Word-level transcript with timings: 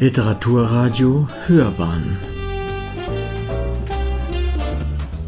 Literaturradio 0.00 1.28
Hörbahn 1.46 2.18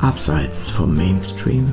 Abseits 0.00 0.68
vom 0.68 0.96
Mainstream 0.96 1.72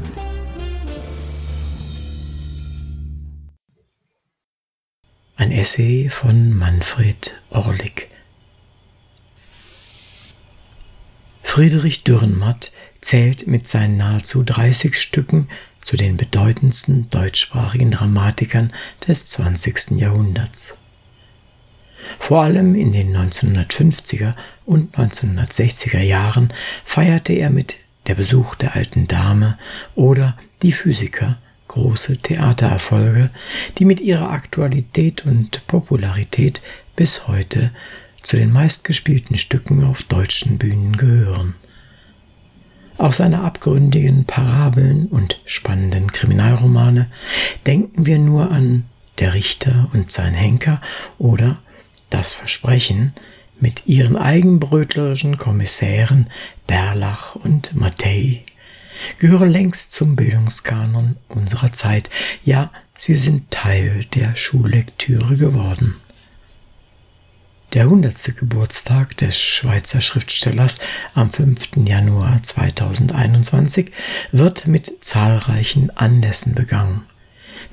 Ein 5.36 5.52
Essay 5.52 6.10
von 6.12 6.56
Manfred 6.56 7.42
Orlik 7.50 8.10
Friedrich 11.42 12.04
Dürrenmatt 12.04 12.74
zählt 13.02 13.48
mit 13.48 13.68
seinen 13.68 13.98
nahezu 13.98 14.44
30 14.44 14.96
Stücken 15.02 15.50
zu 15.82 15.98
den 15.98 16.16
bedeutendsten 16.16 17.10
deutschsprachigen 17.10 17.90
Dramatikern 17.90 18.72
des 19.08 19.26
20. 19.26 20.00
Jahrhunderts. 20.00 20.78
Vor 22.20 22.44
allem 22.44 22.76
in 22.76 22.92
den 22.92 23.16
1950er 23.16 24.34
und 24.66 24.96
1960er 24.96 26.02
Jahren 26.02 26.54
feierte 26.86 27.34
er 27.34 27.50
mit 27.50 27.76
Der 28.08 28.16
Besuch 28.16 28.56
der 28.56 28.76
alten 28.76 29.08
Dame 29.08 29.58
oder 29.96 30.38
Die 30.62 30.72
Physiker 30.72 31.38
große 31.68 32.18
Theatererfolge, 32.18 33.32
die 33.78 33.86
mit 33.86 34.00
ihrer 34.00 34.30
Aktualität 34.30 35.26
und 35.26 35.66
Popularität 35.66 36.62
bis 36.96 37.28
heute 37.28 37.72
zu 38.22 38.38
den 38.38 38.52
meistgespielten 38.52 39.38
Stücken 39.38 39.84
auf 39.84 40.04
deutschen 40.04 40.58
Bühnen 40.58 40.96
gehören. 40.96 41.56
Auch 42.98 43.14
seine 43.14 43.42
abgründigen 43.42 44.26
Parabeln 44.26 45.08
und 45.08 45.42
spannenden 45.46 46.12
Kriminalromane 46.12 47.10
denken 47.66 48.06
wir 48.06 48.20
nur 48.20 48.52
an 48.52 48.86
Der 49.20 49.34
Richter 49.34 49.90
und 49.94 50.12
sein 50.12 50.34
Henker 50.36 50.80
oder 51.18 51.58
Das 52.14 52.32
Versprechen 52.32 53.12
mit 53.60 53.88
ihren 53.88 54.16
eigenbrötlerischen 54.16 55.40
Kommissären 55.40 56.30
Berlach 56.68 57.34
und 57.34 57.76
Mattei 57.76 58.46
gehören 59.18 59.50
längst 59.50 59.94
zum 59.94 60.16
Bildungskanon 60.16 61.18
unserer 61.28 61.74
Zeit. 61.74 62.12
Ja, 62.44 62.72
sie 62.96 63.16
sind 63.16 63.50
Teil 63.50 64.06
der 64.14 64.36
Schullektüre 64.36 65.38
geworden. 65.38 65.96
Der 67.74 67.86
100. 67.86 68.38
Geburtstag 68.38 69.18
des 69.18 69.36
Schweizer 69.36 70.00
Schriftstellers 70.00 70.78
am 71.16 71.34
5. 71.34 71.78
Januar 71.78 72.44
2021 72.44 73.92
wird 74.32 74.68
mit 74.68 75.04
zahlreichen 75.04 75.90
Anlässen 75.90 76.54
begangen. 76.54 77.02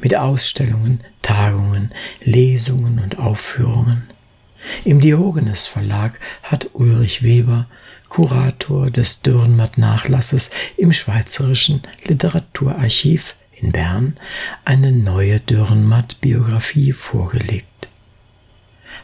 Mit 0.01 0.15
Ausstellungen, 0.15 1.01
Tagungen, 1.21 1.93
Lesungen 2.25 3.01
und 3.01 3.19
Aufführungen. 3.19 4.10
Im 4.85 5.01
Diogenes 5.01 5.67
Verlag 5.67 6.19
hat 6.43 6.71
Ulrich 6.75 7.23
Weber, 7.23 7.67
Kurator 8.09 8.91
des 8.91 9.23
Dürrenmatt-Nachlasses 9.23 10.51
im 10.77 10.93
Schweizerischen 10.93 11.83
Literaturarchiv 12.07 13.37
in 13.53 13.73
Bern, 13.73 14.17
eine 14.65 14.93
neue 14.93 15.41
Dürrenmatt-Biografie 15.41 16.93
vorgelegt 16.93 17.71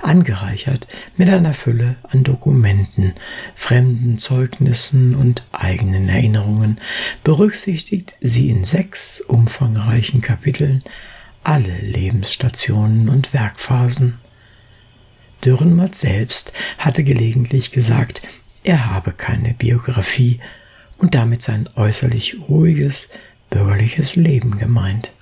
angereichert 0.03 0.87
mit 1.17 1.31
einer 1.31 1.55
Fülle 1.55 1.97
an 2.11 2.25
Dokumenten, 2.25 3.15
fremden 3.55 4.19
Zeugnissen 4.19 5.15
und 5.15 5.43
eigenen 5.53 6.09
Erinnerungen, 6.09 6.79
berücksichtigt 7.25 8.17
sie 8.21 8.51
in 8.51 8.65
sechs 8.65 9.21
umfangreichen 9.21 10.21
Kapiteln 10.21 10.83
alle 11.45 11.77
Lebensstationen 11.79 13.09
und 13.09 13.33
Werkphasen. 13.33 14.19
Dürrenmatt 15.45 15.95
selbst 15.95 16.53
hatte 16.79 17.05
gelegentlich 17.05 17.71
gesagt, 17.71 18.23
er 18.65 18.87
habe 18.87 19.13
keine 19.13 19.55
Biografie 19.55 20.41
und 20.99 21.15
damit 21.15 21.43
sein 21.43 21.69
äußerlich 21.77 22.39
ruhiges, 22.49 23.09
bürgerliches 23.51 24.17
Leben 24.17 24.59
gemeint. 24.59 25.15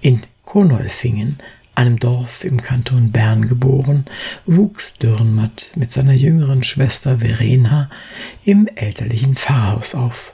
In 0.00 0.20
Konolfingen 0.44 1.38
einem 1.74 1.98
Dorf 1.98 2.44
im 2.44 2.60
Kanton 2.60 3.10
Bern 3.10 3.48
geboren, 3.48 4.04
wuchs 4.44 4.98
Dürrenmatt 4.98 5.72
mit 5.76 5.90
seiner 5.90 6.12
jüngeren 6.12 6.62
Schwester 6.62 7.20
Verena 7.20 7.90
im 8.44 8.68
elterlichen 8.74 9.34
Pfarrhaus 9.34 9.94
auf. 9.94 10.32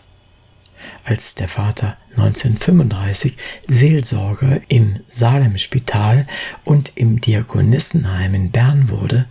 Als 1.09 1.37
der 1.37 1.47
Vater 1.47 1.97
1935 2.17 3.37
Seelsorger 3.69 4.61
im 4.67 4.97
Salemspital 5.09 6.27
und 6.65 6.97
im 6.97 7.21
Diakonissenheim 7.21 8.35
in 8.35 8.51
Bern 8.51 8.89
wurde, 8.89 9.27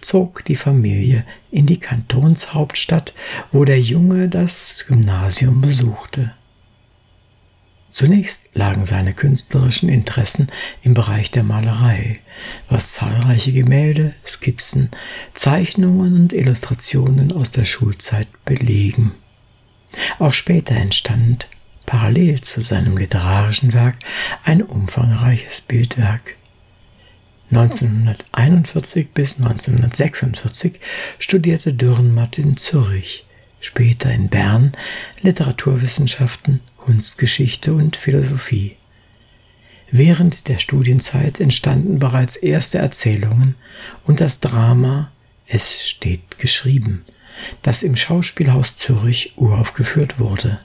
zog 0.00 0.46
die 0.46 0.56
Familie 0.56 1.26
in 1.50 1.66
die 1.66 1.78
Kantonshauptstadt, 1.78 3.12
wo 3.52 3.66
der 3.66 3.78
Junge 3.78 4.30
das 4.30 4.86
Gymnasium 4.88 5.60
besuchte. 5.60 6.32
Zunächst 7.92 8.48
lagen 8.54 8.86
seine 8.86 9.12
künstlerischen 9.12 9.90
Interessen 9.90 10.48
im 10.80 10.94
Bereich 10.94 11.30
der 11.30 11.42
Malerei, 11.42 12.20
was 12.70 12.92
zahlreiche 12.92 13.52
Gemälde, 13.52 14.14
Skizzen, 14.26 14.90
Zeichnungen 15.34 16.14
und 16.14 16.32
Illustrationen 16.32 17.30
aus 17.32 17.50
der 17.50 17.66
Schulzeit 17.66 18.28
belegen. 18.46 19.12
Auch 20.18 20.32
später 20.32 20.74
entstand 20.74 21.48
parallel 21.86 22.40
zu 22.40 22.62
seinem 22.62 22.96
literarischen 22.96 23.72
Werk 23.72 23.96
ein 24.44 24.62
umfangreiches 24.62 25.60
Bildwerk. 25.60 26.36
1941 27.50 29.10
bis 29.10 29.38
1946 29.38 30.78
studierte 31.18 31.72
Dürrenmatt 31.74 32.38
in 32.38 32.56
Zürich, 32.56 33.26
später 33.58 34.12
in 34.12 34.28
Bern 34.28 34.72
Literaturwissenschaften 35.20 36.60
Kunstgeschichte 36.76 37.74
und 37.74 37.96
Philosophie. 37.96 38.76
Während 39.90 40.46
der 40.46 40.58
Studienzeit 40.58 41.40
entstanden 41.40 41.98
bereits 41.98 42.36
erste 42.36 42.78
Erzählungen 42.78 43.56
und 44.06 44.20
das 44.20 44.38
Drama 44.38 45.10
Es 45.48 45.84
steht 45.88 46.38
geschrieben, 46.38 47.04
das 47.62 47.82
im 47.82 47.96
Schauspielhaus 47.96 48.76
Zürich 48.76 49.34
uraufgeführt 49.36 50.18
wurde. 50.18 50.60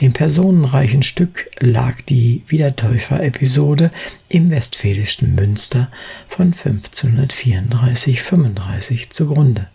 Dem 0.00 0.12
personenreichen 0.12 1.04
Stück 1.04 1.48
lag 1.60 2.02
die 2.02 2.42
Wiedertäufer-Episode 2.48 3.92
im 4.28 4.50
westfälischen 4.50 5.36
Münster 5.36 5.88
von 6.28 6.52
1534-35 6.52 9.10
zugrunde. 9.10 9.68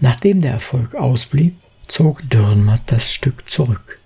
Nachdem 0.00 0.40
der 0.40 0.50
Erfolg 0.52 0.96
ausblieb, 0.96 1.54
zog 1.86 2.28
Dürrenmatt 2.28 2.80
das 2.86 3.12
Stück 3.12 3.48
zurück. 3.48 4.00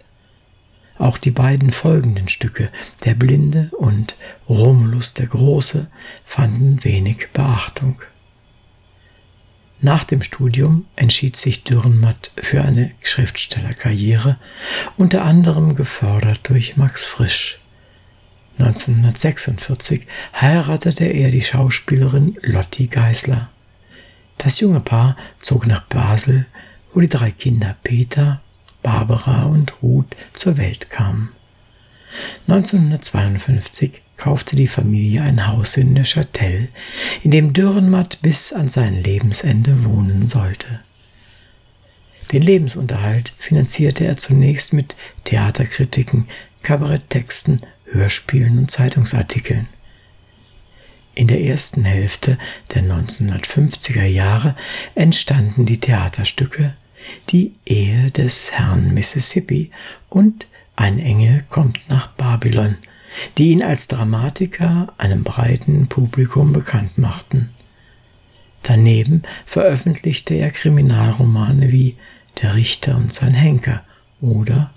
Auch 0.99 1.17
die 1.17 1.31
beiden 1.31 1.73
folgenden 1.73 2.29
Stücke, 2.29 2.69
Der 3.05 3.15
Blinde 3.15 3.71
und 3.79 4.19
Romulus 4.49 5.15
der 5.15 5.27
Große, 5.27 5.87
fanden 6.25 6.85
wenig 6.85 7.29
Beachtung. 7.33 7.97
Nach 9.85 10.05
dem 10.05 10.23
Studium 10.23 10.87
entschied 10.95 11.35
sich 11.35 11.65
Dürrenmatt 11.65 12.31
für 12.37 12.63
eine 12.63 12.93
Schriftstellerkarriere, 13.03 14.39
unter 14.97 15.25
anderem 15.25 15.75
gefördert 15.75 16.49
durch 16.49 16.77
Max 16.77 17.05
Frisch. 17.05 17.59
1946 18.61 20.07
heiratete 20.41 21.07
er 21.07 21.33
die 21.33 21.43
Schauspielerin 21.43 22.39
Lotti 22.43 22.87
Geisler. 22.87 23.51
Das 24.39 24.61
junge 24.61 24.79
Paar 24.79 25.17
zog 25.41 25.67
nach 25.67 25.83
Basel, 25.83 26.47
wo 26.95 27.01
die 27.01 27.09
drei 27.09 27.33
Kinder 27.33 27.75
Peter, 27.83 28.41
Barbara 28.85 29.47
und 29.47 29.83
Ruth 29.83 30.15
zur 30.33 30.59
Welt 30.59 30.91
kamen. 30.91 31.31
1952 32.47 34.01
kaufte 34.23 34.55
die 34.55 34.69
Familie 34.69 35.23
ein 35.23 35.49
Haus 35.49 35.77
in 35.77 35.95
Neuchâtel, 35.95 36.69
in 37.25 37.33
dem 37.33 37.53
Dürrenmatt 37.53 38.23
bis 38.23 38.53
an 38.53 38.69
sein 38.69 39.03
Lebensende 39.03 39.85
wohnen 39.85 40.29
sollte. 40.29 40.79
Den 42.31 42.43
Lebensunterhalt 42.43 43.33
finanzierte 43.37 44.05
er 44.05 44.17
zunächst 44.17 44.75
mit 44.75 44.95
Theaterkritiken, 45.25 46.29
Kabaretttexten, 46.63 47.63
Hörspielen 47.87 48.59
und 48.59 48.71
Zeitungsartikeln. 48.71 49.67
In 51.17 51.27
der 51.27 51.41
ersten 51.41 51.85
Hälfte 51.85 52.39
der 52.75 52.85
1950er 52.85 54.05
Jahre 54.05 54.55
entstanden 54.95 55.67
die 55.67 55.81
Theaterstücke 55.81 56.75
die 57.31 57.55
Ehe 57.67 58.13
des 58.13 58.53
Herrn 58.53 58.95
Mississippi 58.95 59.73
und 60.09 60.47
ein 60.77 61.01
Engel 61.01 61.45
kommt 61.51 61.81
nach 61.89 62.13
Babylon, 62.13 62.77
die 63.39 63.51
ihn 63.51 63.63
als 63.63 63.89
Dramatiker 63.89 64.93
einem 64.99 65.25
breiten 65.25 65.87
Publikum 65.89 66.53
bekannt 66.53 66.99
machten. 66.99 67.51
Daneben 68.63 69.23
veröffentlichte 69.45 70.35
er 70.35 70.51
Kriminalromane 70.51 71.73
wie 71.73 71.97
Der 72.41 72.55
Richter 72.55 72.97
und 72.97 73.13
sein 73.13 73.35
Henker 73.35 73.83
oder 74.21 74.73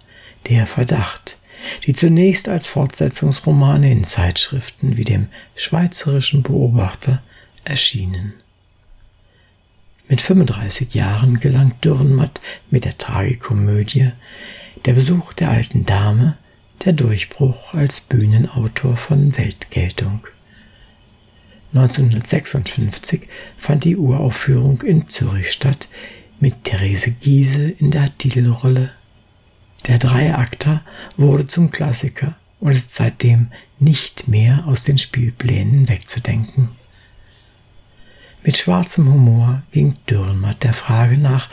Der 0.48 0.66
Verdacht, 0.66 1.40
die 1.86 1.94
zunächst 1.94 2.50
als 2.50 2.68
Fortsetzungsromane 2.68 3.92
in 3.92 4.04
Zeitschriften 4.04 4.98
wie 4.98 5.04
dem 5.04 5.28
Schweizerischen 5.56 6.44
Beobachter 6.44 7.22
erschienen. 7.64 8.34
Mit 10.08 10.22
35 10.22 10.94
Jahren 10.94 11.40
gelang 11.40 11.74
Dürrenmatt 11.82 12.40
mit 12.70 12.86
der 12.86 12.98
Tragikomödie 12.98 14.12
Der 14.86 14.94
Besuch 14.94 15.34
der 15.34 15.50
alten 15.50 15.86
Dame 15.86 16.38
der 16.84 16.94
Durchbruch 16.94 17.74
als 17.74 18.02
Bühnenautor 18.02 18.98
von 18.98 19.38
Weltgeltung. 19.38 20.26
1956 21.74 23.28
fand 23.58 23.84
die 23.84 23.98
Uraufführung 23.98 24.82
in 24.82 25.10
Zürich 25.10 25.52
statt, 25.52 25.90
mit 26.40 26.64
Therese 26.64 27.12
Giese 27.12 27.70
in 27.70 27.92
der 27.92 28.18
Titelrolle. 28.18 28.92
Der 29.88 30.00
Dreiakter 30.00 30.84
wurde 31.18 31.48
zum 31.48 31.72
Klassiker 31.72 32.36
und 32.60 32.72
ist 32.72 32.94
seitdem 32.94 33.48
nicht 33.80 34.28
mehr 34.28 34.66
aus 34.68 34.84
den 34.84 34.98
Spielplänen 34.98 35.88
wegzudenken. 35.88 36.70
Mit 38.44 38.58
schwarzem 38.58 39.12
Humor 39.12 39.64
ging 39.72 39.96
Dürrenmatt 40.10 40.64
der 40.64 40.74
Frage 40.74 41.18
nach, 41.18 41.50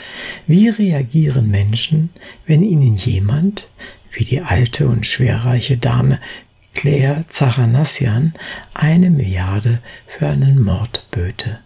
wie 0.46 0.68
reagieren 0.68 1.50
Menschen, 1.50 2.10
wenn 2.46 2.62
ihnen 2.62 2.96
jemand, 2.96 3.66
wie 4.12 4.24
die 4.24 4.40
alte 4.40 4.88
und 4.88 5.06
schwerreiche 5.06 5.76
Dame 5.76 6.20
Claire 6.74 7.24
Zachanassian, 7.28 8.34
eine 8.74 9.10
Milliarde 9.10 9.80
für 10.06 10.28
einen 10.28 10.62
Mord 10.62 11.06
böte. 11.10 11.60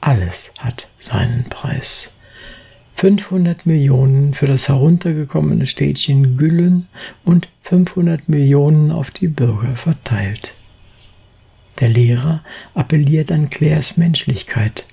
Alles 0.00 0.52
hat 0.58 0.88
seinen 0.98 1.44
Preis. 1.44 2.14
500 2.94 3.66
Millionen 3.66 4.34
für 4.34 4.46
das 4.46 4.68
heruntergekommene 4.68 5.66
Städtchen 5.66 6.36
Güllen 6.36 6.88
und 7.24 7.48
500 7.62 8.28
Millionen 8.28 8.90
auf 8.90 9.10
die 9.10 9.28
Bürger 9.28 9.76
verteilt. 9.76 10.54
Der 11.80 11.88
Lehrer 11.88 12.42
appelliert 12.74 13.30
an 13.30 13.50
Claires 13.50 13.98
Menschlichkeit, 13.98 14.86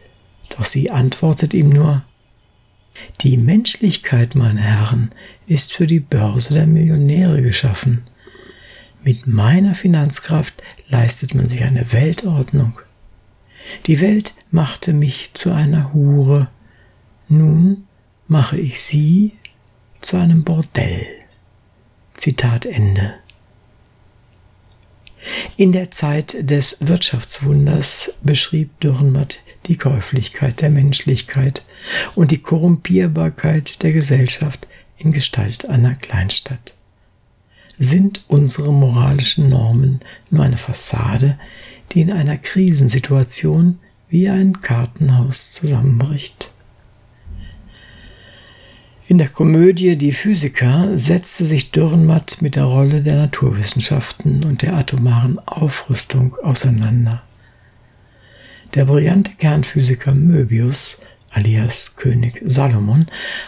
doch 0.49 0.65
sie 0.65 0.91
antwortet 0.91 1.53
ihm 1.53 1.69
nur 1.69 2.03
Die 3.21 3.37
Menschlichkeit, 3.37 4.35
meine 4.35 4.61
Herren, 4.61 5.11
ist 5.47 5.73
für 5.73 5.87
die 5.87 5.99
Börse 5.99 6.53
der 6.53 6.67
Millionäre 6.67 7.41
geschaffen. 7.41 8.03
Mit 9.03 9.27
meiner 9.27 9.75
Finanzkraft 9.75 10.61
leistet 10.87 11.35
man 11.35 11.49
sich 11.49 11.63
eine 11.63 11.91
Weltordnung. 11.91 12.79
Die 13.87 13.99
Welt 13.99 14.33
machte 14.51 14.93
mich 14.93 15.33
zu 15.33 15.51
einer 15.51 15.93
Hure, 15.93 16.49
nun 17.27 17.87
mache 18.27 18.57
ich 18.57 18.81
sie 18.81 19.33
zu 20.01 20.17
einem 20.17 20.43
Bordell. 20.43 21.05
Zitat 22.15 22.65
Ende. 22.65 23.15
In 25.57 25.71
der 25.71 25.91
Zeit 25.91 26.35
des 26.39 26.77
Wirtschaftswunders 26.79 28.15
beschrieb 28.23 28.79
Dürrenmatt 28.79 29.39
die 29.67 29.77
Käuflichkeit 29.77 30.61
der 30.61 30.69
Menschlichkeit 30.69 31.63
und 32.15 32.31
die 32.31 32.39
Korrumpierbarkeit 32.39 33.83
der 33.83 33.93
Gesellschaft 33.93 34.67
in 34.97 35.11
Gestalt 35.11 35.69
einer 35.69 35.95
Kleinstadt. 35.95 36.75
Sind 37.77 38.23
unsere 38.27 38.71
moralischen 38.71 39.49
Normen 39.49 40.01
nur 40.29 40.43
eine 40.43 40.57
Fassade, 40.57 41.39
die 41.91 42.01
in 42.01 42.11
einer 42.11 42.37
Krisensituation 42.37 43.79
wie 44.09 44.29
ein 44.29 44.61
Kartenhaus 44.61 45.51
zusammenbricht? 45.53 46.52
In 49.05 49.17
der 49.17 49.27
Komödie 49.27 49.97
Die 49.97 50.13
Physiker 50.13 50.97
setzte 50.97 51.45
sich 51.45 51.71
Dürrenmatt 51.71 52.41
mit 52.41 52.55
der 52.55 52.63
Rolle 52.63 53.01
der 53.01 53.17
Naturwissenschaften 53.17 54.45
und 54.45 54.61
der 54.61 54.75
atomaren 54.75 55.39
Aufrüstung 55.39 56.37
auseinander. 56.41 57.21
Der 58.75 58.85
brillante 58.85 59.31
Kernphysiker 59.37 60.13
Möbius, 60.13 60.99
alias 61.31 61.97
König 61.97 62.41
Salomon, 62.45 63.07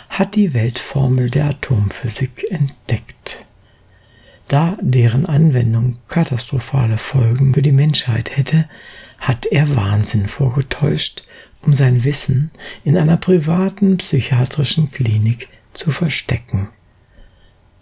hat 0.10 0.36
die 0.36 0.54
Weltformel 0.54 1.30
der 1.30 1.46
Atomphysik 1.46 2.46
entdeckt. 2.52 3.38
Da 4.50 4.78
deren 4.82 5.26
Anwendung 5.26 6.00
katastrophale 6.10 6.98
Folgen 6.98 7.54
für 7.54 7.62
die 7.62 7.72
Menschheit 7.72 8.36
hätte, 8.36 8.68
hat 9.20 9.46
er 9.46 9.74
Wahnsinn 9.74 10.28
vorgetäuscht 10.28 11.24
um 11.66 11.74
sein 11.74 12.04
Wissen 12.04 12.52
in 12.84 12.98
einer 12.98 13.18
privaten 13.18 13.98
psychiatrischen 13.98 14.92
Klinik 14.92 15.48
zu 15.74 15.92
verstecken. 15.92 16.70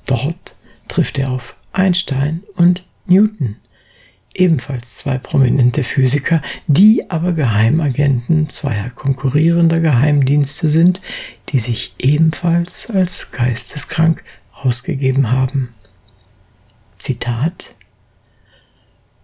Dort 0.05 0.55
trifft 0.87 1.19
er 1.19 1.31
auf 1.31 1.55
Einstein 1.71 2.43
und 2.55 2.83
Newton, 3.05 3.57
ebenfalls 4.33 4.97
zwei 4.97 5.17
prominente 5.17 5.83
Physiker, 5.83 6.41
die 6.67 7.09
aber 7.09 7.33
Geheimagenten 7.33 8.49
zweier 8.49 8.89
konkurrierender 8.89 9.79
Geheimdienste 9.79 10.69
sind, 10.69 11.01
die 11.49 11.59
sich 11.59 11.93
ebenfalls 11.99 12.89
als 12.89 13.31
geisteskrank 13.31 14.23
ausgegeben 14.53 15.31
haben. 15.31 15.69
Zitat 16.97 17.75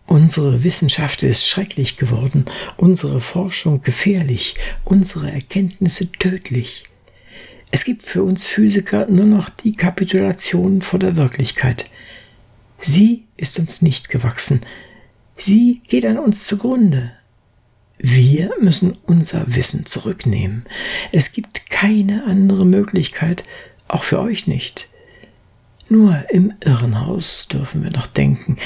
Unsere 0.09 0.63
Wissenschaft 0.63 1.21
ist 1.21 1.47
schrecklich 1.47 1.95
geworden, 1.95 2.45
unsere 2.77 3.21
Forschung 3.21 3.83
gefährlich, 3.83 4.55
unsere 4.83 5.31
Erkenntnisse 5.31 6.11
tödlich. 6.11 6.83
Es 7.69 7.85
gibt 7.85 8.07
für 8.07 8.23
uns 8.23 8.47
Physiker 8.47 9.05
nur 9.05 9.27
noch 9.27 9.51
die 9.51 9.73
Kapitulation 9.73 10.81
vor 10.81 10.97
der 10.97 11.15
Wirklichkeit. 11.15 11.91
Sie 12.79 13.25
ist 13.37 13.59
uns 13.59 13.83
nicht 13.83 14.09
gewachsen. 14.09 14.61
Sie 15.37 15.81
geht 15.87 16.07
an 16.07 16.17
uns 16.17 16.45
zugrunde. 16.45 17.11
Wir 17.99 18.49
müssen 18.59 18.97
unser 19.05 19.43
Wissen 19.55 19.85
zurücknehmen. 19.85 20.65
Es 21.11 21.33
gibt 21.33 21.69
keine 21.69 22.23
andere 22.23 22.65
Möglichkeit, 22.65 23.43
auch 23.87 24.03
für 24.03 24.19
euch 24.19 24.47
nicht. 24.47 24.89
Nur 25.89 26.23
im 26.29 26.53
Irrenhaus 26.59 27.47
dürfen 27.47 27.83
wir 27.83 27.89
noch 27.89 28.05
denken. 28.05 28.57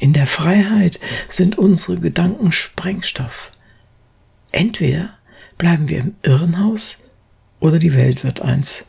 In 0.00 0.12
der 0.12 0.26
Freiheit 0.26 0.98
sind 1.28 1.56
unsere 1.56 1.98
Gedanken 1.98 2.50
Sprengstoff. 2.50 3.52
Entweder 4.50 5.16
bleiben 5.56 5.88
wir 5.88 6.00
im 6.00 6.16
Irrenhaus 6.22 6.98
oder 7.60 7.78
die 7.78 7.94
Welt 7.94 8.24
wird 8.24 8.42
eins. 8.42 8.88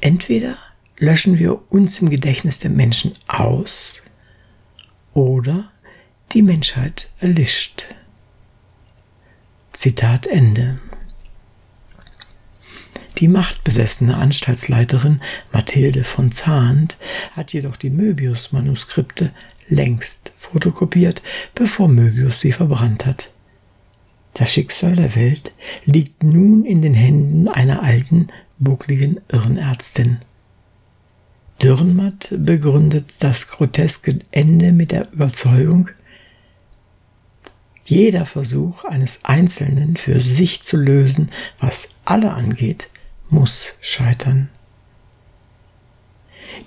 Entweder 0.00 0.58
löschen 0.98 1.38
wir 1.38 1.60
uns 1.72 1.98
im 2.00 2.10
Gedächtnis 2.10 2.58
der 2.58 2.70
Menschen 2.70 3.12
aus 3.26 4.02
oder 5.14 5.70
die 6.32 6.42
Menschheit 6.42 7.10
erlischt. 7.20 7.84
Zitat 9.72 10.26
Ende. 10.26 10.78
Die 13.18 13.28
machtbesessene 13.28 14.16
Anstaltsleiterin 14.16 15.20
Mathilde 15.52 16.04
von 16.04 16.30
Zahnt 16.30 16.98
hat 17.34 17.52
jedoch 17.52 17.76
die 17.76 17.90
Möbius-Manuskripte 17.90 19.32
längst 19.68 20.32
fotokopiert, 20.36 21.22
bevor 21.54 21.88
Möbius 21.88 22.40
sie 22.40 22.52
verbrannt 22.52 23.06
hat. 23.06 23.34
Das 24.34 24.52
Schicksal 24.52 24.94
der 24.94 25.16
Welt 25.16 25.52
liegt 25.84 26.22
nun 26.22 26.64
in 26.64 26.80
den 26.80 26.94
Händen 26.94 27.48
einer 27.48 27.82
alten, 27.82 28.28
buckligen 28.60 29.20
Irrenärztin. 29.32 30.18
Dürrenmatt 31.60 32.32
begründet 32.38 33.14
das 33.18 33.48
groteske 33.48 34.20
Ende 34.30 34.70
mit 34.70 34.92
der 34.92 35.12
Überzeugung, 35.12 35.90
jeder 37.84 38.26
Versuch 38.26 38.84
eines 38.84 39.24
Einzelnen 39.24 39.96
für 39.96 40.20
sich 40.20 40.62
zu 40.62 40.76
lösen, 40.76 41.30
was 41.58 41.88
alle 42.04 42.32
angeht, 42.34 42.90
muss 43.30 43.74
scheitern. 43.80 44.48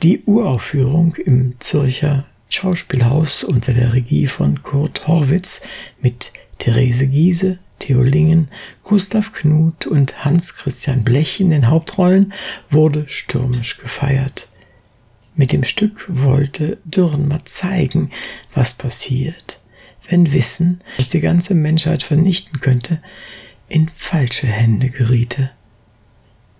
Die 0.03 0.24
Uraufführung 0.24 1.15
im 1.15 1.60
Zürcher 1.60 2.25
Schauspielhaus 2.50 3.44
unter 3.44 3.74
der 3.74 3.94
Regie 3.94 4.27
von 4.27 4.62
Kurt 4.62 5.08
Horwitz 5.08 5.62
mit 6.01 6.34
Therese 6.58 7.08
Giese, 7.08 7.60
Theo 7.80 8.03
Lingen, 8.03 8.50
Gustav 8.84 9.32
Knuth 9.32 9.88
und 9.88 10.25
Hans-Christian 10.25 11.03
Blech 11.03 11.39
in 11.39 11.50
den 11.50 11.70
Hauptrollen 11.70 12.34
wurde 12.70 13.06
stürmisch 13.08 13.77
gefeiert. 13.77 14.50
Mit 15.36 15.53
dem 15.53 15.63
Stück 15.63 16.06
wollte 16.08 16.77
Dürrenmatt 16.84 17.48
zeigen, 17.48 18.12
was 18.53 18.74
passiert, 18.74 19.60
wenn 20.10 20.34
Wissen, 20.34 20.82
das 20.98 21.08
die 21.08 21.22
ganze 21.22 21.56
Menschheit 21.56 22.03
vernichten 22.03 22.60
könnte, 22.60 23.01
in 23.70 23.89
falsche 23.96 24.48
Hände 24.48 24.89
geriete. 24.89 25.51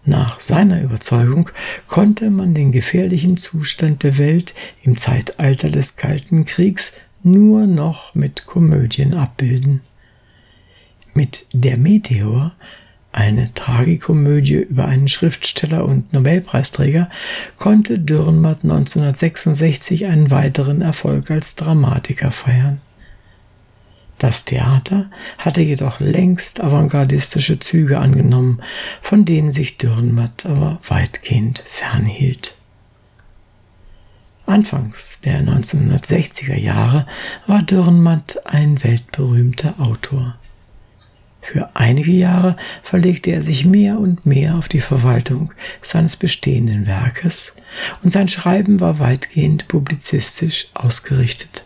Nach 0.06 0.40
seiner 0.40 0.82
Überzeugung 0.82 1.50
konnte 1.88 2.32
man 2.32 2.56
den 2.56 2.72
gefährlichen 2.72 3.38
Zustand 3.38 4.04
der 4.04 4.18
Welt 4.18 4.56
im 4.82 4.98
Zeitalter 4.98 5.70
des 5.70 5.96
Kalten 5.96 6.46
Kriegs 6.46 6.94
nur 7.22 7.68
noch 7.68 8.16
mit 8.16 8.48
Komödien 8.48 9.14
abbilden. 9.14 9.82
Mit 11.14 11.46
Der 11.54 11.78
Meteor, 11.78 12.54
eine 13.12 13.54
Tragikomödie 13.54 14.56
über 14.56 14.86
einen 14.86 15.08
Schriftsteller 15.08 15.86
und 15.86 16.14
Nobelpreisträger, 16.14 17.10
konnte 17.58 18.00
Dürrenmatt 18.00 18.64
1966 18.64 20.08
einen 20.08 20.32
weiteren 20.32 20.82
Erfolg 20.82 21.30
als 21.30 21.56
Dramatiker 21.56 22.32
feiern. 22.32 22.80
Das 24.22 24.46
Theater 24.46 25.10
hatte 25.40 25.64
jedoch 25.64 26.00
längst 26.00 26.64
avantgardistische 26.64 27.58
Züge 27.58 27.98
angenommen, 28.00 28.62
von 29.02 29.26
denen 29.26 29.52
sich 29.52 29.80
Dürrenmatt 29.80 30.46
aber 30.46 30.80
weitgehend 30.88 31.64
fernhielt. 31.68 32.56
Anfangs 34.46 35.22
der 35.22 35.42
1960er 35.42 36.56
Jahre 36.56 37.08
war 37.48 37.64
Dürrenmatt 37.64 38.46
ein 38.46 38.84
weltberühmter 38.84 39.80
Autor. 39.80 40.36
Für 41.42 41.72
einige 41.74 42.12
Jahre 42.12 42.58
verlegte 42.84 43.32
er 43.32 43.42
sich 43.42 43.66
mehr 43.66 43.98
und 43.98 44.28
mehr 44.28 44.56
auf 44.56 44.68
die 44.68 44.82
Verwaltung 44.82 45.52
seines 45.82 46.16
bestehenden 46.16 46.86
Werkes 46.86 47.56
und 48.04 48.12
sein 48.12 48.28
Schreiben 48.28 48.82
war 48.82 49.00
weitgehend 49.00 49.68
publizistisch 49.68 50.68
ausgerichtet. 50.76 51.64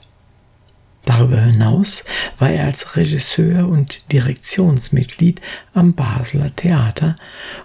Darüber 1.05 1.39
hinaus 1.39 2.03
war 2.39 2.49
er 2.49 2.65
als 2.65 2.95
Regisseur 2.95 3.67
und 3.67 4.11
Direktionsmitglied 4.11 5.39
am 5.73 5.93
Basler 5.93 6.55
Theater 6.55 7.15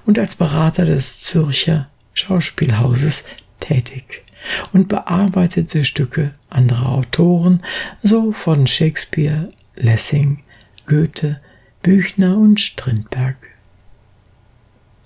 und 0.05 0.19
als 0.19 0.35
Berater 0.35 0.85
des 0.85 1.23
Zürcher 1.23 1.89
Schauspielhauses 2.13 3.25
tätig 3.59 4.25
und 4.73 4.89
bearbeitete 4.89 5.85
Stücke 5.85 6.35
anderer 6.51 6.91
Autoren, 6.91 7.63
so 8.03 8.33
von 8.33 8.67
Shakespeare, 8.67 9.51
Lessing, 9.77 10.43
Goethe, 10.87 11.41
Büchner 11.83 12.37
und 12.37 12.61
Strindberg. 12.61 13.37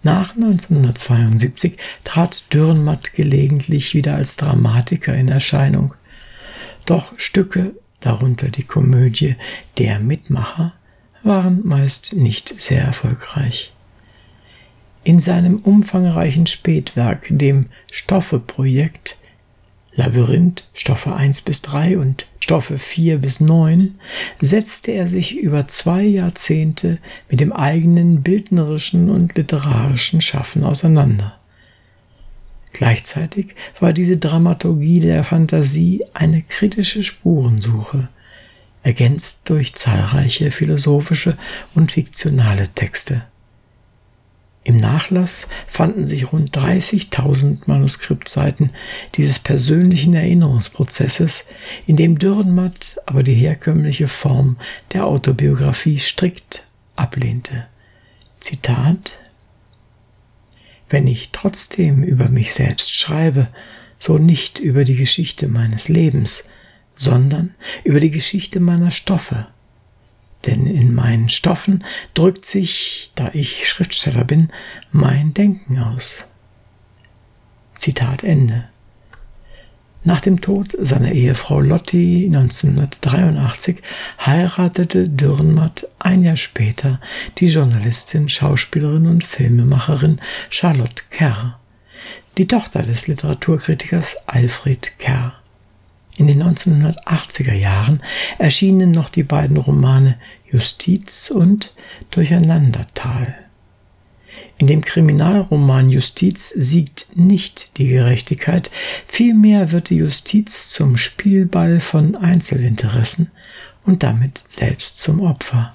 Nach 0.03 0.35
1972 0.35 1.79
trat 2.03 2.53
Dürrenmatt 2.53 3.15
gelegentlich 3.15 3.95
wieder 3.95 4.17
als 4.17 4.37
Dramatiker 4.37 5.15
in 5.15 5.29
Erscheinung. 5.29 5.95
Doch 6.85 7.19
Stücke 7.19 7.75
darunter 8.05 8.49
die 8.49 8.65
Komödie 8.65 9.37
Der 9.79 9.99
Mitmacher, 10.01 10.75
waren 11.23 11.61
meist 11.65 12.15
nicht 12.15 12.61
sehr 12.61 12.83
erfolgreich. 12.83 13.73
In 15.05 15.21
seinem 15.21 15.57
umfangreichen 15.57 16.47
Spätwerk, 16.47 17.27
dem 17.31 17.67
Stoffe-Projekt, 17.91 19.19
Labyrinth, 19.95 20.65
Stoffe 20.73 21.15
1 21.15 21.43
bis 21.43 21.63
3 21.63 21.99
und 21.99 22.27
Stoffe 22.41 22.79
4 22.79 23.19
bis 23.19 23.41
9, 23.41 23.95
setzte 24.41 24.93
er 24.93 25.07
sich 25.07 25.39
über 25.39 25.69
zwei 25.69 26.03
Jahrzehnte 26.03 26.99
mit 27.31 27.41
dem 27.41 27.53
eigenen 27.53 28.23
bildnerischen 28.23 29.09
und 29.09 29.37
literarischen 29.37 30.21
Schaffen 30.21 30.65
auseinander. 30.65 31.39
Gleichzeitig 32.75 33.55
war 33.79 33.93
diese 33.93 34.17
Dramaturgie 34.17 34.99
der 34.99 35.23
Fantasie 35.23 36.05
eine 36.13 36.43
kritische 36.43 37.05
Spurensuche, 37.05 38.09
ergänzt 38.83 39.49
durch 39.49 39.77
zahlreiche 39.77 40.51
philosophische 40.51 41.39
und 41.77 41.93
fiktionale 41.93 42.69
Texte. 42.75 43.23
Im 44.65 44.79
Nachlass 44.79 45.47
fanden 45.69 46.05
sich 46.05 46.33
rund 46.33 46.57
30.000 46.57 47.59
Manuskriptseiten 47.67 48.71
dieses 49.15 49.39
persönlichen 49.39 50.15
Erinnerungsprozesses, 50.15 51.47
in 51.87 51.95
dem 51.95 52.19
Dürrenmatt 52.19 52.99
aber 53.07 53.23
die 53.23 53.35
herkömmliche 53.35 54.09
Form 54.09 54.57
der 54.93 55.07
Autobiografie 55.07 55.99
strikt 56.01 56.65
ablehnte. 56.97 57.67
Zitat 58.41 59.21
wenn 60.95 61.09
ich 61.09 61.31
trotzdem 61.33 62.05
über 62.05 62.29
mich 62.29 62.55
selbst 62.55 62.95
schreibe, 62.95 63.49
so 63.99 64.17
nicht 64.17 64.61
über 64.61 64.85
die 64.85 64.95
Geschichte 64.95 65.49
meines 65.49 65.89
Lebens, 65.89 66.49
sondern 66.97 67.53
über 67.83 67.99
die 67.99 68.13
Geschichte 68.13 68.61
meiner 68.61 68.93
Stoffe. 68.93 69.49
Denn 70.47 70.69
in 70.69 70.95
meinen 70.95 71.29
Stoffen 71.29 71.83
drückt 72.15 72.47
sich, 72.47 73.11
da 73.17 73.29
ich 73.33 73.69
Schriftsteller 73.69 74.23
bin, 74.23 74.53
mein 74.93 75.35
Denken 75.35 75.81
aus. 75.81 76.27
Zitat 77.75 78.23
Ende. 78.23 78.69
Nach 80.07 80.21
dem 80.21 80.43
Tod 80.43 80.77
seiner 80.79 81.13
Ehefrau 81.13 81.61
Lotti 81.61 82.27
1983 82.27 83.83
heiratete 84.21 85.09
Dürrenmatt 85.09 85.89
ein 85.99 86.23
Jahr 86.23 86.37
später 86.37 87.01
die 87.39 87.47
Journalistin, 87.47 88.29
Schauspielerin 88.29 89.07
und 89.07 89.25
Filmemacherin 89.25 90.21
Charlotte 90.51 91.05
Kerr, 91.09 91.59
die 92.37 92.47
Tochter 92.47 92.83
des 92.83 93.07
Literaturkritikers 93.07 94.17
Alfred 94.27 94.99
Kerr. 94.99 95.33
In 96.19 96.27
den 96.27 96.43
1980er 96.43 97.55
Jahren 97.55 98.03
erschienen 98.39 98.91
noch 98.91 99.09
die 99.09 99.23
beiden 99.23 99.57
Romane 99.57 100.19
Justiz 100.51 101.31
und 101.31 101.73
Durcheinandertal. 102.11 103.44
In 104.57 104.69
dem 104.69 104.83
Kriminalroman 104.83 105.91
Justiz 105.91 106.51
siegt 106.51 107.09
nicht 107.17 107.77
die 107.77 107.89
Gerechtigkeit, 107.89 108.71
vielmehr 109.09 109.73
wird 109.73 109.91
die 109.91 109.97
Justiz 109.97 110.71
zum 110.71 110.97
Spielball 110.97 111.81
von 111.81 112.15
Einzelinteressen 112.15 113.31
und 113.85 114.03
damit 114.03 114.45
selbst 114.49 115.01
zum 115.01 115.21
Opfer. 115.21 115.73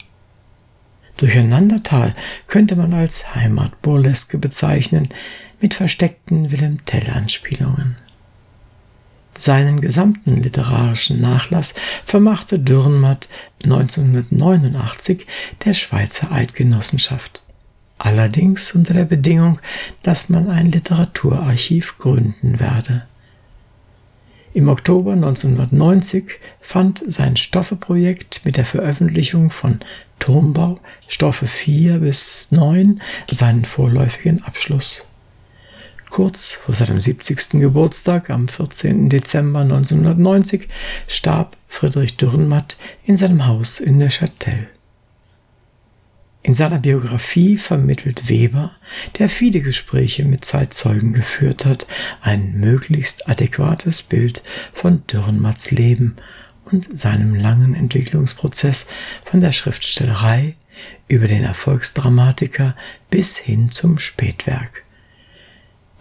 Durcheinandertal 1.18 2.16
könnte 2.48 2.78
man 2.78 2.94
als 2.94 3.36
Heimatburleske 3.36 4.38
bezeichnen, 4.38 5.10
mit 5.60 5.74
versteckten 5.74 6.52
Willem 6.52 6.86
Tell-Anspielungen. 6.86 7.98
Seinen 9.38 9.82
gesamten 9.82 10.42
literarischen 10.42 11.20
Nachlass 11.20 11.74
vermachte 12.06 12.60
Dürrenmatt 12.60 13.28
1989 13.64 15.26
der 15.66 15.74
Schweizer 15.74 16.32
Eidgenossenschaft 16.32 17.42
allerdings 18.00 18.74
unter 18.74 18.94
der 18.94 19.06
Bedingung, 19.06 19.60
dass 20.02 20.30
man 20.30 20.50
ein 20.50 20.72
Literaturarchiv 20.72 21.98
gründen 22.00 22.60
werde. 22.60 23.04
Im 24.54 24.68
Oktober 24.68 25.14
1990 25.14 26.26
fand 26.60 27.04
sein 27.08 27.38
Stoffeprojekt 27.38 28.42
mit 28.46 28.58
der 28.58 28.66
Veröffentlichung 28.66 29.52
von 29.52 29.80
Turmbau 30.18 30.80
Stoffe 31.08 31.46
4 31.46 32.00
bis 32.00 32.52
9 32.52 33.00
seinen 33.30 33.66
vorläufigen 33.66 34.44
Abschluss. 34.44 35.06
Kurz 36.10 36.54
vor 36.54 36.74
seinem 36.74 37.00
70. 37.00 37.62
Geburtstag 37.62 38.32
am 38.32 38.48
14. 38.48 39.10
Dezember 39.10 39.60
1990 39.60 40.68
starb 41.08 41.56
Friedrich 41.68 42.18
Dürrenmatt 42.18 42.78
in 43.06 43.16
seinem 43.16 43.46
Haus 43.46 43.80
in 43.80 44.00
Neuchâtel. 44.00 44.68
In 46.42 46.54
seiner 46.54 46.80
Biografie 46.80 47.58
vermittelt 47.58 48.30
Weber, 48.30 48.72
der 49.18 49.30
viele 49.30 49.60
Gespräche 49.60 50.24
mit 50.24 50.46
Zeitzeugen 50.46 51.12
geführt 51.12 51.66
hat, 51.66 51.86
ein 52.22 52.54
möglichst 52.60 53.28
adäquates 53.28 54.04
Bild 54.04 54.42
von 54.74 55.06
Dürrenmatts 55.08 55.72
Leben 55.72 56.16
und 56.64 56.88
seinem 56.98 57.36
langen 57.36 57.76
Entwicklungsprozess 57.76 58.88
von 59.26 59.42
der 59.42 59.52
Schriftstellerei 59.52 60.56
über 61.10 61.28
den 61.28 61.44
Erfolgsdramatiker 61.44 62.76
bis 63.10 63.38
hin 63.38 63.70
zum 63.72 63.98
Spätwerk. 63.98 64.84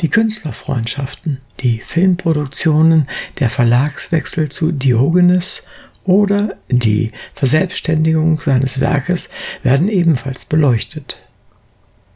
Die 0.00 0.10
Künstlerfreundschaften, 0.10 1.40
die 1.58 1.80
Filmproduktionen, 1.80 3.08
der 3.40 3.50
Verlagswechsel 3.50 4.48
zu 4.48 4.70
Diogenes 4.70 5.64
oder 6.08 6.56
die 6.70 7.12
Verselbstständigung 7.34 8.40
seines 8.40 8.80
Werkes 8.80 9.28
werden 9.62 9.88
ebenfalls 9.88 10.46
beleuchtet. 10.46 11.18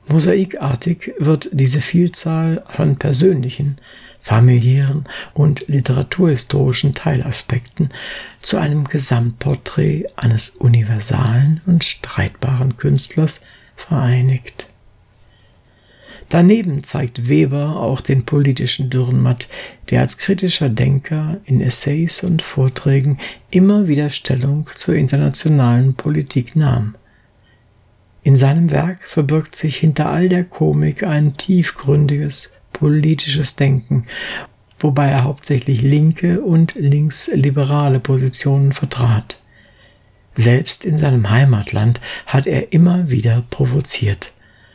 Mosaikartig 0.09 1.13
wird 1.19 1.51
diese 1.53 1.83
Vielzahl 1.83 2.65
von 2.71 2.97
persönlichen, 2.97 3.77
familiären 4.23 5.05
und 5.35 5.69
literaturhistorischen 5.69 6.95
Teilaspekten 6.95 7.91
zu 8.41 8.57
einem 8.57 8.85
Gesamtporträt 8.85 10.07
eines 10.17 10.49
universalen 10.49 11.61
und 11.67 11.85
streitbaren 11.85 12.79
Künstlers 12.79 13.45
vereinigt. 13.77 14.69
Daneben 16.33 16.83
zeigt 16.83 17.29
Weber 17.29 17.77
auch 17.77 18.01
den 18.01 18.25
politischen 18.25 18.89
Dürrenmatt, 18.89 19.51
der 19.91 20.01
als 20.01 20.17
kritischer 20.17 20.71
Denker 20.71 21.43
in 21.45 21.61
Essays 21.61 22.25
und 22.25 22.41
Vorträgen 22.41 23.19
immer 23.51 23.87
wieder 23.87 24.09
Stellung 24.09 24.67
zur 24.75 24.95
internationalen 24.95 25.93
Politik 25.93 26.57
nahm. 26.57 26.95
In 28.23 28.35
seinem 28.35 28.71
Werk 28.71 29.03
verbirgt 29.03 29.55
sich 29.55 29.77
hinter 29.77 30.11
all 30.11 30.31
der 30.31 30.45
Komik 30.45 31.03
ein 31.03 31.37
tiefgründiges 31.37 32.53
politisches 32.73 33.57
Denken, 33.57 34.07
wobei 34.81 35.09
er 35.09 35.25
hauptsächlich 35.25 35.83
linke 35.83 36.41
und 36.41 36.77
linksliberale 36.77 38.01
Positionen 38.01 38.73
vertrat. 38.73 39.39
Selbst 40.35 40.87
in 40.87 40.97
seinem 40.97 41.29
Heimatland 41.29 42.01
hat 42.25 42.47
er 42.47 42.73
immer 42.73 43.11
wieder 43.11 43.45
provoziert. 43.51 44.33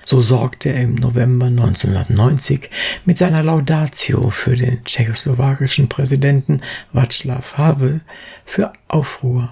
So 0.09 0.21
sorgte 0.21 0.69
er 0.69 0.83
im 0.83 0.95
November 0.95 1.47
1990 1.47 2.69
mit 3.03 3.17
seiner 3.17 3.43
Laudatio 3.43 4.29
für 4.29 4.55
den 4.55 4.81
tschechoslowakischen 4.85 5.89
Präsidenten 5.89 6.61
Václav 6.93 7.57
Havel 7.57 7.99
für 8.45 8.71
Aufruhr. 8.87 9.49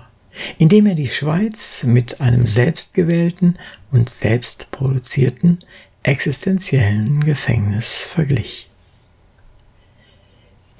indem 0.58 0.86
er 0.86 0.96
die 0.96 1.10
Schweiz 1.10 1.84
mit 1.84 2.22
einem 2.22 2.46
selbstgewählten 2.46 3.60
und 3.92 4.10
selbstproduzierten 4.10 5.60
existenziellen 6.04 7.26
Gefängnis 7.26 8.06
verglich. 8.06 8.70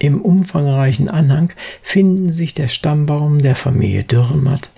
Im 0.06 0.22
umfangreichen 0.22 1.10
Anhang 1.10 1.52
finden 1.82 2.32
sich 2.32 2.54
der 2.54 2.68
Stammbaum 2.68 3.42
der 3.42 3.56
Familie 3.56 4.04
Dürrenmatt, 4.04 4.72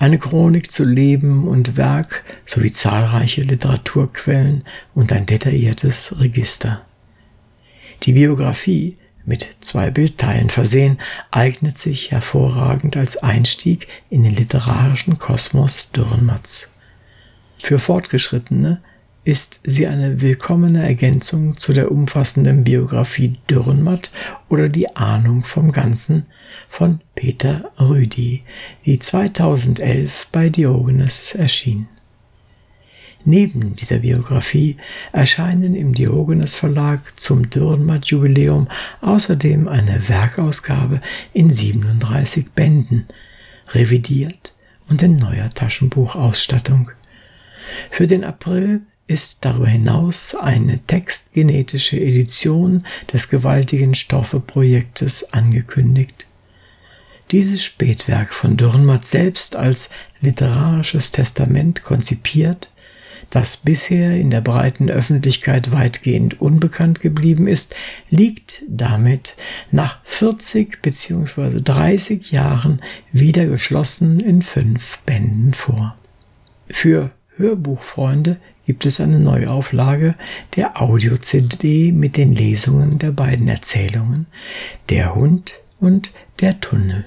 eine 0.00 0.18
Chronik 0.18 0.72
zu 0.72 0.84
Leben 0.84 1.46
und 1.46 1.76
Werk 1.76 2.24
sowie 2.44 2.72
zahlreiche 2.72 3.42
Literaturquellen 3.42 4.64
und 4.92 5.12
ein 5.12 5.24
detailliertes 5.24 6.18
Register. 6.18 6.84
Die 8.02 8.14
Biografie, 8.14 8.96
mit 9.24 9.54
zwei 9.60 9.92
Bildteilen 9.92 10.50
versehen, 10.50 10.98
eignet 11.30 11.78
sich 11.78 12.10
hervorragend 12.10 12.96
als 12.96 13.18
Einstieg 13.18 13.86
in 14.10 14.24
den 14.24 14.34
literarischen 14.34 15.16
Kosmos 15.16 15.92
Dürrenmatts. 15.92 16.72
Für 17.56 17.78
Fortgeschrittene 17.78 18.82
ist 19.24 19.60
sie 19.64 19.86
eine 19.86 20.20
willkommene 20.20 20.82
Ergänzung 20.82 21.56
zu 21.56 21.72
der 21.72 21.92
umfassenden 21.92 22.64
Biografie 22.64 23.38
Dürrenmatt 23.48 24.10
oder 24.48 24.68
die 24.68 24.96
Ahnung 24.96 25.44
vom 25.44 25.70
Ganzen 25.70 26.26
von 26.68 27.00
Peter 27.14 27.70
Rüdi, 27.78 28.42
die 28.84 28.98
2011 28.98 30.28
bei 30.32 30.48
Diogenes 30.48 31.34
erschien. 31.34 31.88
Neben 33.24 33.76
dieser 33.76 33.98
Biografie 33.98 34.76
erscheinen 35.12 35.76
im 35.76 35.94
Diogenes 35.94 36.56
Verlag 36.56 37.00
zum 37.20 37.48
Dürrenmatt 37.50 38.06
Jubiläum 38.06 38.66
außerdem 39.00 39.68
eine 39.68 40.08
Werkausgabe 40.08 41.00
in 41.32 41.48
37 41.48 42.50
Bänden, 42.50 43.06
revidiert 43.68 44.56
und 44.88 45.02
in 45.02 45.14
neuer 45.14 45.50
Taschenbuchausstattung. 45.50 46.90
Für 47.90 48.08
den 48.08 48.24
April 48.24 48.82
ist 49.06 49.44
darüber 49.44 49.66
hinaus 49.66 50.34
eine 50.34 50.78
textgenetische 50.86 52.00
Edition 52.00 52.84
des 53.12 53.28
gewaltigen 53.28 53.94
Stoffe-Projektes 53.94 55.32
angekündigt. 55.32 56.26
Dieses 57.30 57.62
Spätwerk 57.62 58.32
von 58.32 58.56
Dürrenmatt 58.56 59.06
selbst 59.06 59.56
als 59.56 59.90
literarisches 60.20 61.12
Testament 61.12 61.82
konzipiert, 61.82 62.70
das 63.30 63.56
bisher 63.56 64.18
in 64.18 64.28
der 64.28 64.42
breiten 64.42 64.90
Öffentlichkeit 64.90 65.72
weitgehend 65.72 66.42
unbekannt 66.42 67.00
geblieben 67.00 67.48
ist, 67.48 67.74
liegt 68.10 68.62
damit 68.68 69.36
nach 69.70 70.00
40 70.04 70.82
bzw. 70.82 71.62
30 71.62 72.30
Jahren 72.30 72.82
wieder 73.10 73.46
geschlossen 73.46 74.20
in 74.20 74.42
fünf 74.42 74.98
Bänden 75.06 75.54
vor. 75.54 75.96
Für 76.68 77.10
Hörbuchfreunde 77.36 78.36
gibt 78.66 78.86
es 78.86 79.00
eine 79.00 79.18
Neuauflage 79.18 80.14
der 80.56 80.80
Audio-CD 80.80 81.92
mit 81.92 82.16
den 82.16 82.34
Lesungen 82.34 82.98
der 82.98 83.10
beiden 83.10 83.48
Erzählungen 83.48 84.26
Der 84.88 85.14
Hund 85.14 85.54
und 85.80 86.12
Der 86.40 86.60
Tunnel. 86.60 87.06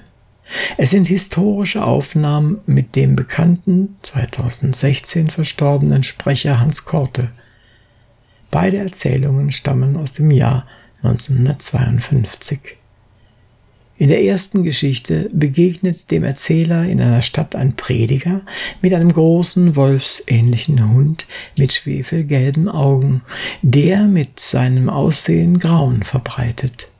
Es 0.76 0.90
sind 0.90 1.08
historische 1.08 1.84
Aufnahmen 1.84 2.58
mit 2.66 2.94
dem 2.94 3.16
bekannten 3.16 3.96
2016 4.02 5.30
verstorbenen 5.30 6.04
Sprecher 6.04 6.60
Hans 6.60 6.84
Korte. 6.84 7.30
Beide 8.50 8.78
Erzählungen 8.78 9.50
stammen 9.50 9.96
aus 9.96 10.12
dem 10.12 10.30
Jahr 10.30 10.66
1952. 11.02 12.76
In 13.98 14.08
der 14.08 14.22
ersten 14.22 14.62
Geschichte 14.62 15.30
begegnet 15.32 16.10
dem 16.10 16.22
Erzähler 16.22 16.84
in 16.84 17.00
einer 17.00 17.22
Stadt 17.22 17.56
ein 17.56 17.76
Prediger 17.76 18.42
mit 18.82 18.92
einem 18.92 19.10
großen 19.10 19.74
wolfsähnlichen 19.74 20.92
Hund 20.92 21.26
mit 21.56 21.72
schwefelgelben 21.72 22.68
Augen, 22.68 23.22
der 23.62 24.02
mit 24.02 24.38
seinem 24.38 24.90
Aussehen 24.90 25.58
Grauen 25.58 26.02
verbreitet. 26.02 26.90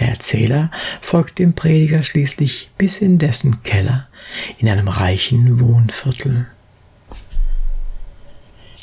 Der 0.00 0.08
Erzähler 0.08 0.72
folgt 1.00 1.38
dem 1.38 1.52
Prediger 1.52 2.02
schließlich 2.02 2.70
bis 2.76 2.98
in 2.98 3.18
dessen 3.18 3.62
Keller 3.62 4.08
in 4.58 4.68
einem 4.68 4.88
reichen 4.88 5.60
Wohnviertel. 5.60 6.46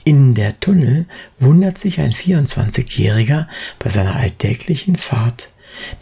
In 0.05 0.33
der 0.33 0.57
Tunnel 0.61 1.07
wundert 1.39 1.77
sich 1.77 1.99
ein 1.99 2.13
24-Jähriger 2.13 3.47
bei 3.79 3.89
seiner 3.89 4.15
alltäglichen 4.15 4.95
Fahrt 4.95 5.49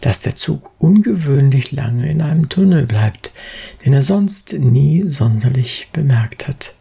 dass 0.00 0.20
der 0.20 0.36
Zug 0.36 0.70
ungewöhnlich 0.78 1.72
lange 1.72 2.10
in 2.10 2.22
einem 2.22 2.48
Tunnel 2.48 2.86
bleibt, 2.86 3.32
den 3.84 3.92
er 3.92 4.02
sonst 4.02 4.52
nie 4.52 5.04
sonderlich 5.08 5.88
bemerkt 5.92 6.48
hat. 6.48 6.74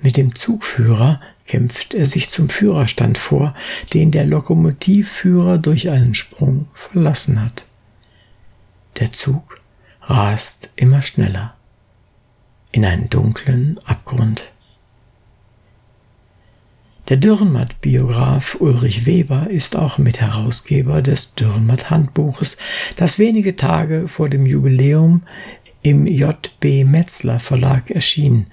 Mit 0.00 0.16
dem 0.16 0.34
Zugführer 0.34 1.20
kämpft 1.46 1.94
er 1.94 2.06
sich 2.06 2.30
zum 2.30 2.48
Führerstand 2.48 3.18
vor, 3.18 3.54
den 3.92 4.10
der 4.10 4.24
Lokomotivführer 4.24 5.58
durch 5.58 5.90
einen 5.90 6.14
Sprung 6.14 6.68
verlassen 6.74 7.40
hat. 7.40 7.66
Der 8.98 9.12
Zug 9.12 9.60
rast 10.02 10.70
immer 10.76 11.02
schneller 11.02 11.54
in 12.72 12.84
einen 12.84 13.08
dunklen 13.10 13.78
Abgrund. 13.84 14.51
Der 17.12 17.18
Dürrenmatt-Biograf 17.18 18.56
Ulrich 18.58 19.04
Weber 19.04 19.48
ist 19.50 19.76
auch 19.76 19.98
Mitherausgeber 19.98 21.02
des 21.02 21.34
Dürrenmatt-Handbuches, 21.34 22.56
das 22.96 23.18
wenige 23.18 23.54
Tage 23.54 24.08
vor 24.08 24.30
dem 24.30 24.46
Jubiläum 24.46 25.20
im 25.82 26.06
J.B. 26.06 26.84
Metzler 26.84 27.38
Verlag 27.38 27.90
erschien. 27.90 28.46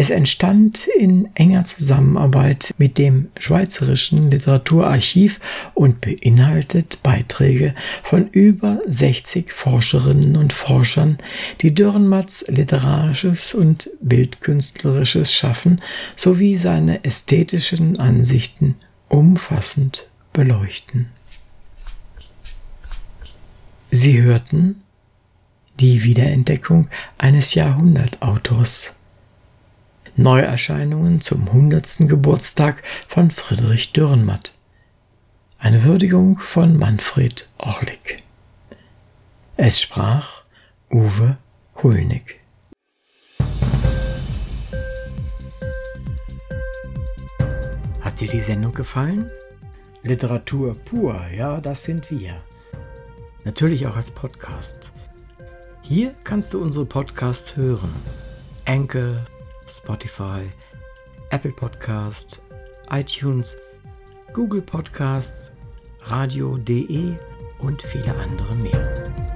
Es 0.00 0.08
entstand 0.08 0.86
in 0.98 1.28
enger 1.34 1.66
Zusammenarbeit 1.66 2.72
mit 2.78 2.96
dem 2.96 3.28
Schweizerischen 3.38 4.30
Literaturarchiv 4.30 5.38
und 5.74 6.00
beinhaltet 6.00 7.02
Beiträge 7.02 7.74
von 8.02 8.26
über 8.28 8.80
60 8.86 9.52
Forscherinnen 9.52 10.38
und 10.38 10.54
Forschern, 10.54 11.18
die 11.60 11.74
Dürrenmatts 11.74 12.46
literarisches 12.48 13.52
und 13.52 13.90
bildkünstlerisches 14.00 15.34
Schaffen 15.34 15.82
sowie 16.16 16.56
seine 16.56 17.04
ästhetischen 17.04 18.00
Ansichten 18.00 18.76
umfassend 19.10 20.08
beleuchten. 20.32 21.10
Sie 23.90 24.22
hörten 24.22 24.80
die 25.78 26.04
Wiederentdeckung 26.04 26.88
eines 27.18 27.52
Jahrhundertautors 27.52 28.94
Neuerscheinungen 30.20 31.22
zum 31.22 31.48
100. 31.48 32.00
Geburtstag 32.00 32.82
von 33.08 33.30
Friedrich 33.30 33.94
Dürrenmatt. 33.94 34.54
Eine 35.58 35.82
Würdigung 35.84 36.36
von 36.36 36.76
Manfred 36.76 37.48
Orlik. 37.56 38.22
Es 39.56 39.80
sprach 39.80 40.42
Uwe 40.90 41.38
Kulnig. 41.72 42.38
Hat 48.02 48.20
dir 48.20 48.28
die 48.28 48.40
Sendung 48.40 48.74
gefallen? 48.74 49.30
Literatur 50.02 50.74
pur, 50.74 51.18
ja, 51.34 51.62
das 51.62 51.84
sind 51.84 52.10
wir. 52.10 52.34
Natürlich 53.44 53.86
auch 53.86 53.96
als 53.96 54.10
Podcast. 54.10 54.92
Hier 55.80 56.14
kannst 56.24 56.52
du 56.52 56.60
unsere 56.62 56.84
Podcasts 56.84 57.56
hören. 57.56 57.94
Enkel, 58.66 59.24
Spotify, 59.70 60.48
Apple 61.30 61.52
Podcasts, 61.52 62.40
iTunes, 62.90 63.56
Google 64.32 64.62
Podcasts, 64.62 65.50
radio.de 66.02 67.14
und 67.60 67.82
viele 67.82 68.14
andere 68.16 68.54
mehr. 68.56 69.29